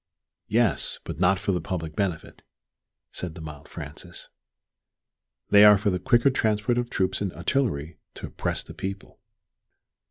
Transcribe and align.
"Yes 0.47 0.97
but 1.03 1.19
not 1.19 1.37
for 1.37 1.51
the 1.51 1.61
public 1.61 1.95
benefit," 1.95 2.41
said 3.11 3.35
the 3.35 3.39
mild 3.41 3.69
Francis; 3.69 4.29
"they 5.51 5.63
are 5.63 5.77
for 5.77 5.91
the 5.91 5.99
quicker 5.99 6.31
transport 6.31 6.79
of 6.79 6.89
troops 6.89 7.21
and 7.21 7.31
artillery 7.33 7.99
to 8.15 8.25
oppress 8.25 8.63
the 8.63 8.73
people." 8.73 9.19